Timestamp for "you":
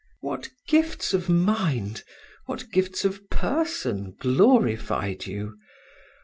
5.27-5.59